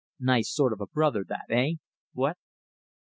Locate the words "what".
2.13-2.35